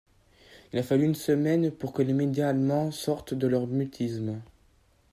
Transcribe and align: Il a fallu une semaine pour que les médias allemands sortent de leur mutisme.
Il 0.73 0.79
a 0.79 0.81
fallu 0.81 1.05
une 1.05 1.13
semaine 1.13 1.69
pour 1.69 1.93
que 1.93 2.01
les 2.01 2.13
médias 2.13 2.49
allemands 2.49 2.89
sortent 2.89 3.35
de 3.35 3.45
leur 3.45 3.67
mutisme. 3.67 4.41